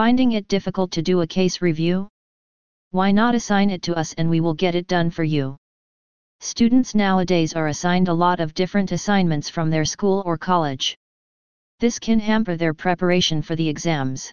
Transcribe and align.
Finding 0.00 0.32
it 0.32 0.48
difficult 0.48 0.90
to 0.92 1.02
do 1.02 1.20
a 1.20 1.26
case 1.26 1.60
review? 1.60 2.08
Why 2.90 3.12
not 3.12 3.34
assign 3.34 3.68
it 3.68 3.82
to 3.82 3.94
us 3.94 4.14
and 4.14 4.30
we 4.30 4.40
will 4.40 4.54
get 4.54 4.74
it 4.74 4.86
done 4.86 5.10
for 5.10 5.24
you? 5.24 5.58
Students 6.40 6.94
nowadays 6.94 7.52
are 7.52 7.66
assigned 7.66 8.08
a 8.08 8.14
lot 8.14 8.40
of 8.40 8.54
different 8.54 8.92
assignments 8.92 9.50
from 9.50 9.68
their 9.68 9.84
school 9.84 10.22
or 10.24 10.38
college. 10.38 10.96
This 11.80 11.98
can 11.98 12.18
hamper 12.18 12.56
their 12.56 12.72
preparation 12.72 13.42
for 13.42 13.56
the 13.56 13.68
exams. 13.68 14.32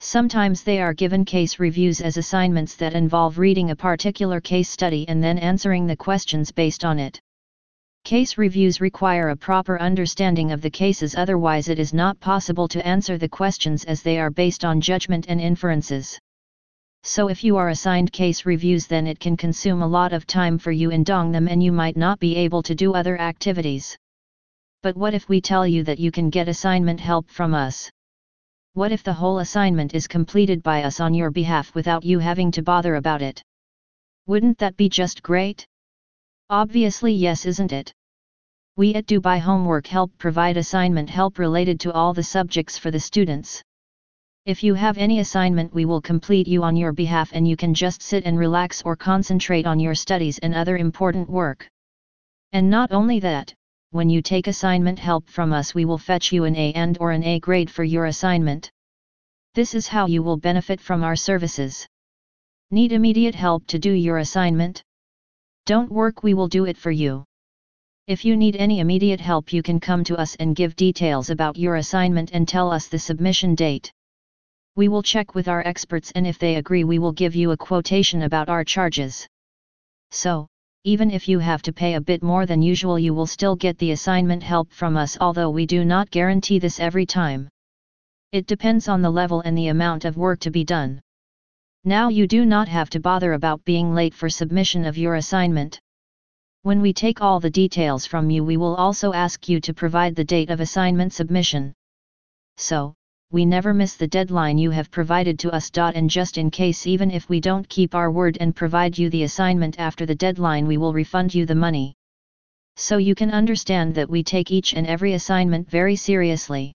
Sometimes 0.00 0.62
they 0.62 0.82
are 0.82 0.92
given 0.92 1.24
case 1.24 1.58
reviews 1.58 2.02
as 2.02 2.18
assignments 2.18 2.76
that 2.76 2.92
involve 2.92 3.38
reading 3.38 3.70
a 3.70 3.76
particular 3.76 4.38
case 4.38 4.68
study 4.68 5.08
and 5.08 5.24
then 5.24 5.38
answering 5.38 5.86
the 5.86 5.96
questions 5.96 6.52
based 6.52 6.84
on 6.84 6.98
it. 6.98 7.18
Case 8.04 8.36
reviews 8.36 8.82
require 8.82 9.30
a 9.30 9.36
proper 9.36 9.80
understanding 9.80 10.52
of 10.52 10.60
the 10.60 10.68
cases 10.68 11.14
otherwise 11.14 11.70
it 11.70 11.78
is 11.78 11.94
not 11.94 12.20
possible 12.20 12.68
to 12.68 12.86
answer 12.86 13.16
the 13.16 13.30
questions 13.30 13.82
as 13.84 14.02
they 14.02 14.18
are 14.18 14.30
based 14.30 14.62
on 14.62 14.82
judgment 14.82 15.24
and 15.30 15.40
inferences. 15.40 16.18
So 17.02 17.28
if 17.28 17.42
you 17.42 17.56
are 17.56 17.70
assigned 17.70 18.12
case 18.12 18.44
reviews 18.44 18.86
then 18.86 19.06
it 19.06 19.20
can 19.20 19.38
consume 19.38 19.80
a 19.80 19.86
lot 19.86 20.12
of 20.12 20.26
time 20.26 20.58
for 20.58 20.70
you 20.70 20.90
in 20.90 21.02
doing 21.02 21.32
them 21.32 21.48
and 21.48 21.62
you 21.62 21.72
might 21.72 21.96
not 21.96 22.18
be 22.18 22.36
able 22.36 22.62
to 22.64 22.74
do 22.74 22.92
other 22.92 23.18
activities. 23.18 23.96
But 24.82 24.98
what 24.98 25.14
if 25.14 25.30
we 25.30 25.40
tell 25.40 25.66
you 25.66 25.82
that 25.84 25.98
you 25.98 26.10
can 26.10 26.28
get 26.28 26.46
assignment 26.46 27.00
help 27.00 27.30
from 27.30 27.54
us? 27.54 27.90
What 28.74 28.92
if 28.92 29.02
the 29.02 29.14
whole 29.14 29.38
assignment 29.38 29.94
is 29.94 30.06
completed 30.06 30.62
by 30.62 30.82
us 30.82 31.00
on 31.00 31.14
your 31.14 31.30
behalf 31.30 31.74
without 31.74 32.04
you 32.04 32.18
having 32.18 32.50
to 32.50 32.62
bother 32.62 32.96
about 32.96 33.22
it? 33.22 33.42
Wouldn't 34.26 34.58
that 34.58 34.76
be 34.76 34.90
just 34.90 35.22
great? 35.22 35.64
Obviously 36.50 37.14
yes 37.14 37.46
isn't 37.46 37.72
it? 37.72 37.90
We 38.76 38.94
at 38.94 39.06
Dubai 39.06 39.38
Homework 39.38 39.86
Help 39.86 40.10
provide 40.18 40.58
assignment 40.58 41.08
help 41.08 41.38
related 41.38 41.80
to 41.80 41.92
all 41.92 42.12
the 42.12 42.22
subjects 42.22 42.76
for 42.76 42.90
the 42.90 43.00
students. 43.00 43.62
If 44.44 44.62
you 44.62 44.74
have 44.74 44.98
any 44.98 45.20
assignment 45.20 45.72
we 45.72 45.86
will 45.86 46.02
complete 46.02 46.46
you 46.46 46.62
on 46.62 46.76
your 46.76 46.92
behalf 46.92 47.30
and 47.32 47.48
you 47.48 47.56
can 47.56 47.72
just 47.72 48.02
sit 48.02 48.26
and 48.26 48.38
relax 48.38 48.82
or 48.82 48.94
concentrate 48.94 49.64
on 49.64 49.80
your 49.80 49.94
studies 49.94 50.38
and 50.38 50.54
other 50.54 50.76
important 50.76 51.30
work. 51.30 51.66
And 52.52 52.68
not 52.68 52.92
only 52.92 53.20
that, 53.20 53.54
when 53.92 54.10
you 54.10 54.20
take 54.20 54.46
assignment 54.46 54.98
help 54.98 55.30
from 55.30 55.50
us 55.50 55.74
we 55.74 55.86
will 55.86 55.96
fetch 55.96 56.30
you 56.30 56.44
an 56.44 56.56
A 56.56 56.74
and 56.74 56.98
or 57.00 57.12
an 57.12 57.24
A 57.24 57.40
grade 57.40 57.70
for 57.70 57.84
your 57.84 58.04
assignment. 58.04 58.70
This 59.54 59.74
is 59.74 59.88
how 59.88 60.08
you 60.08 60.22
will 60.22 60.36
benefit 60.36 60.78
from 60.78 61.04
our 61.04 61.16
services. 61.16 61.86
Need 62.70 62.92
immediate 62.92 63.34
help 63.34 63.66
to 63.68 63.78
do 63.78 63.92
your 63.92 64.18
assignment? 64.18 64.82
Don't 65.66 65.90
work 65.90 66.22
we 66.22 66.34
will 66.34 66.48
do 66.48 66.66
it 66.66 66.76
for 66.76 66.90
you. 66.90 67.24
If 68.06 68.22
you 68.22 68.36
need 68.36 68.54
any 68.56 68.80
immediate 68.80 69.20
help 69.20 69.50
you 69.50 69.62
can 69.62 69.80
come 69.80 70.04
to 70.04 70.16
us 70.16 70.34
and 70.34 70.54
give 70.54 70.76
details 70.76 71.30
about 71.30 71.56
your 71.56 71.76
assignment 71.76 72.32
and 72.34 72.46
tell 72.46 72.70
us 72.70 72.88
the 72.88 72.98
submission 72.98 73.54
date. 73.54 73.90
We 74.76 74.88
will 74.88 75.02
check 75.02 75.34
with 75.34 75.48
our 75.48 75.66
experts 75.66 76.12
and 76.14 76.26
if 76.26 76.38
they 76.38 76.56
agree 76.56 76.84
we 76.84 76.98
will 76.98 77.12
give 77.12 77.34
you 77.34 77.52
a 77.52 77.56
quotation 77.56 78.24
about 78.24 78.50
our 78.50 78.62
charges. 78.62 79.26
So, 80.10 80.48
even 80.84 81.10
if 81.10 81.28
you 81.28 81.38
have 81.38 81.62
to 81.62 81.72
pay 81.72 81.94
a 81.94 82.00
bit 82.00 82.22
more 82.22 82.44
than 82.44 82.60
usual 82.60 82.98
you 82.98 83.14
will 83.14 83.26
still 83.26 83.56
get 83.56 83.78
the 83.78 83.92
assignment 83.92 84.42
help 84.42 84.70
from 84.70 84.98
us 84.98 85.16
although 85.18 85.48
we 85.48 85.64
do 85.64 85.82
not 85.82 86.10
guarantee 86.10 86.58
this 86.58 86.78
every 86.78 87.06
time. 87.06 87.48
It 88.32 88.46
depends 88.46 88.86
on 88.86 89.00
the 89.00 89.10
level 89.10 89.40
and 89.40 89.56
the 89.56 89.68
amount 89.68 90.04
of 90.04 90.18
work 90.18 90.40
to 90.40 90.50
be 90.50 90.64
done. 90.64 91.00
Now 91.86 92.08
you 92.08 92.26
do 92.26 92.46
not 92.46 92.66
have 92.68 92.88
to 92.90 93.00
bother 93.00 93.34
about 93.34 93.62
being 93.66 93.94
late 93.94 94.14
for 94.14 94.30
submission 94.30 94.86
of 94.86 94.96
your 94.96 95.16
assignment. 95.16 95.78
When 96.62 96.80
we 96.80 96.94
take 96.94 97.20
all 97.20 97.40
the 97.40 97.50
details 97.50 98.06
from 98.06 98.30
you 98.30 98.42
we 98.42 98.56
will 98.56 98.74
also 98.74 99.12
ask 99.12 99.50
you 99.50 99.60
to 99.60 99.74
provide 99.74 100.16
the 100.16 100.24
date 100.24 100.48
of 100.48 100.60
assignment 100.60 101.12
submission. 101.12 101.74
So, 102.56 102.94
we 103.30 103.44
never 103.44 103.74
miss 103.74 103.96
the 103.96 104.08
deadline 104.08 104.56
you 104.56 104.70
have 104.70 104.90
provided 104.90 105.38
to 105.40 105.52
us. 105.52 105.70
And 105.76 106.08
just 106.08 106.38
in 106.38 106.50
case 106.50 106.86
even 106.86 107.10
if 107.10 107.28
we 107.28 107.38
don't 107.38 107.68
keep 107.68 107.94
our 107.94 108.10
word 108.10 108.38
and 108.40 108.56
provide 108.56 108.96
you 108.96 109.10
the 109.10 109.24
assignment 109.24 109.78
after 109.78 110.06
the 110.06 110.14
deadline 110.14 110.66
we 110.66 110.78
will 110.78 110.94
refund 110.94 111.34
you 111.34 111.44
the 111.44 111.54
money. 111.54 111.94
So 112.76 112.96
you 112.96 113.14
can 113.14 113.30
understand 113.30 113.94
that 113.96 114.08
we 114.08 114.22
take 114.22 114.50
each 114.50 114.72
and 114.72 114.86
every 114.86 115.12
assignment 115.12 115.68
very 115.68 115.96
seriously. 115.96 116.72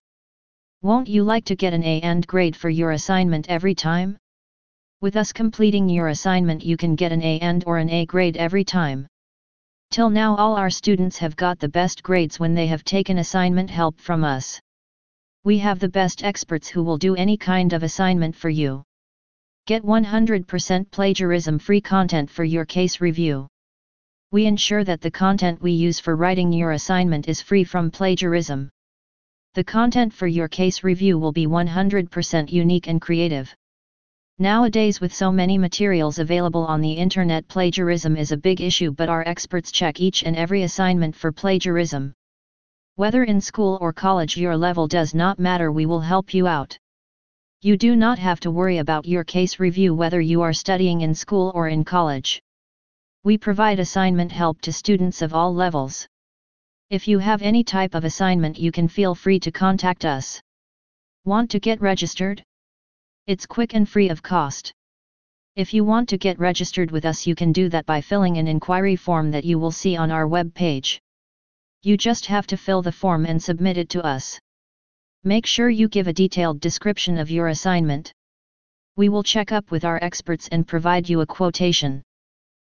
Won't 0.82 1.08
you 1.08 1.24
like 1.24 1.46
to 1.46 1.56
get 1.56 1.74
an 1.74 1.82
A 1.82 2.00
and 2.02 2.24
grade 2.28 2.54
for 2.54 2.70
your 2.70 2.92
assignment 2.92 3.48
every 3.48 3.74
time? 3.74 4.16
With 5.02 5.16
us 5.16 5.32
completing 5.32 5.88
your 5.88 6.08
assignment 6.08 6.62
you 6.62 6.76
can 6.76 6.94
get 6.94 7.10
an 7.10 7.22
A 7.22 7.38
and 7.38 7.64
or 7.66 7.78
an 7.78 7.88
A 7.88 8.04
grade 8.04 8.36
every 8.36 8.64
time. 8.64 9.06
Till 9.90 10.10
now 10.10 10.36
all 10.36 10.56
our 10.56 10.68
students 10.68 11.16
have 11.16 11.36
got 11.36 11.58
the 11.58 11.70
best 11.70 12.02
grades 12.02 12.38
when 12.38 12.54
they 12.54 12.66
have 12.66 12.84
taken 12.84 13.16
assignment 13.16 13.70
help 13.70 13.98
from 13.98 14.24
us. 14.24 14.60
We 15.42 15.56
have 15.56 15.78
the 15.78 15.88
best 15.88 16.22
experts 16.22 16.68
who 16.68 16.82
will 16.82 16.98
do 16.98 17.16
any 17.16 17.38
kind 17.38 17.72
of 17.72 17.82
assignment 17.82 18.36
for 18.36 18.50
you. 18.50 18.82
Get 19.66 19.82
100% 19.82 20.90
plagiarism 20.90 21.58
free 21.58 21.80
content 21.80 22.28
for 22.28 22.44
your 22.44 22.66
case 22.66 23.00
review. 23.00 23.48
We 24.32 24.44
ensure 24.44 24.84
that 24.84 25.00
the 25.00 25.10
content 25.10 25.62
we 25.62 25.72
use 25.72 25.98
for 25.98 26.14
writing 26.14 26.52
your 26.52 26.72
assignment 26.72 27.26
is 27.26 27.40
free 27.40 27.64
from 27.64 27.90
plagiarism. 27.90 28.68
The 29.54 29.64
content 29.64 30.12
for 30.12 30.26
your 30.26 30.48
case 30.48 30.84
review 30.84 31.18
will 31.18 31.32
be 31.32 31.46
100% 31.46 32.52
unique 32.52 32.86
and 32.86 33.00
creative. 33.00 33.54
Nowadays 34.42 35.02
with 35.02 35.12
so 35.12 35.30
many 35.30 35.58
materials 35.58 36.18
available 36.18 36.64
on 36.64 36.80
the 36.80 36.94
internet 36.94 37.46
plagiarism 37.46 38.16
is 38.16 38.32
a 38.32 38.38
big 38.38 38.62
issue 38.62 38.90
but 38.90 39.10
our 39.10 39.22
experts 39.28 39.70
check 39.70 40.00
each 40.00 40.22
and 40.22 40.34
every 40.34 40.62
assignment 40.62 41.14
for 41.14 41.30
plagiarism. 41.30 42.14
Whether 42.94 43.24
in 43.24 43.42
school 43.42 43.76
or 43.82 43.92
college 43.92 44.38
your 44.38 44.56
level 44.56 44.88
does 44.88 45.14
not 45.14 45.38
matter 45.38 45.70
we 45.70 45.84
will 45.84 46.00
help 46.00 46.32
you 46.32 46.46
out. 46.46 46.78
You 47.60 47.76
do 47.76 47.94
not 47.94 48.18
have 48.18 48.40
to 48.40 48.50
worry 48.50 48.78
about 48.78 49.04
your 49.04 49.24
case 49.24 49.60
review 49.60 49.94
whether 49.94 50.22
you 50.22 50.40
are 50.40 50.54
studying 50.54 51.02
in 51.02 51.14
school 51.14 51.52
or 51.54 51.68
in 51.68 51.84
college. 51.84 52.40
We 53.24 53.36
provide 53.36 53.78
assignment 53.78 54.32
help 54.32 54.62
to 54.62 54.72
students 54.72 55.20
of 55.20 55.34
all 55.34 55.54
levels. 55.54 56.08
If 56.88 57.06
you 57.06 57.18
have 57.18 57.42
any 57.42 57.62
type 57.62 57.94
of 57.94 58.04
assignment 58.04 58.58
you 58.58 58.72
can 58.72 58.88
feel 58.88 59.14
free 59.14 59.38
to 59.40 59.52
contact 59.52 60.06
us. 60.06 60.40
Want 61.26 61.50
to 61.50 61.60
get 61.60 61.82
registered? 61.82 62.42
It's 63.30 63.46
quick 63.46 63.76
and 63.76 63.88
free 63.88 64.08
of 64.08 64.24
cost. 64.24 64.72
If 65.54 65.72
you 65.72 65.84
want 65.84 66.08
to 66.08 66.18
get 66.18 66.40
registered 66.40 66.90
with 66.90 67.04
us 67.04 67.28
you 67.28 67.36
can 67.36 67.52
do 67.52 67.68
that 67.68 67.86
by 67.86 68.00
filling 68.00 68.38
an 68.38 68.48
inquiry 68.48 68.96
form 68.96 69.30
that 69.30 69.44
you 69.44 69.56
will 69.56 69.70
see 69.70 69.96
on 69.96 70.10
our 70.10 70.26
web 70.26 70.52
page. 70.52 71.00
You 71.84 71.96
just 71.96 72.26
have 72.26 72.48
to 72.48 72.56
fill 72.56 72.82
the 72.82 72.90
form 72.90 73.26
and 73.26 73.40
submit 73.40 73.76
it 73.76 73.88
to 73.90 74.02
us. 74.02 74.40
Make 75.22 75.46
sure 75.46 75.70
you 75.70 75.86
give 75.86 76.08
a 76.08 76.12
detailed 76.12 76.58
description 76.58 77.18
of 77.18 77.30
your 77.30 77.46
assignment. 77.46 78.12
We 78.96 79.08
will 79.08 79.22
check 79.22 79.52
up 79.52 79.70
with 79.70 79.84
our 79.84 80.02
experts 80.02 80.48
and 80.48 80.66
provide 80.66 81.08
you 81.08 81.20
a 81.20 81.26
quotation. 81.26 82.02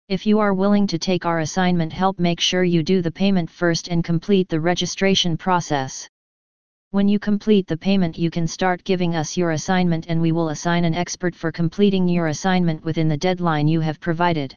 If 0.07 0.27
you 0.27 0.37
are 0.37 0.53
willing 0.53 0.85
to 0.85 0.99
take 0.99 1.25
our 1.25 1.39
assignment 1.39 1.93
help 1.93 2.19
make 2.19 2.39
sure 2.39 2.63
you 2.63 2.83
do 2.83 3.01
the 3.01 3.17
payment 3.23 3.49
first 3.49 3.87
and 3.87 4.03
complete 4.03 4.49
the 4.49 4.61
registration 4.61 5.35
process. 5.35 6.07
When 6.93 7.07
you 7.07 7.17
complete 7.17 7.65
the 7.65 7.75
payment 7.75 8.19
you 8.19 8.29
can 8.29 8.45
start 8.45 8.83
giving 8.83 9.15
us 9.15 9.35
your 9.35 9.49
assignment 9.49 10.05
and 10.09 10.21
we 10.21 10.31
will 10.31 10.49
assign 10.49 10.85
an 10.85 10.93
expert 10.93 11.33
for 11.33 11.51
completing 11.51 12.07
your 12.07 12.27
assignment 12.27 12.85
within 12.85 13.07
the 13.07 13.17
deadline 13.17 13.67
you 13.67 13.79
have 13.79 13.99
provided. 13.99 14.55